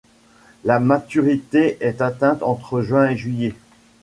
[0.63, 3.53] La maturité est atteinte entre juin et juillet.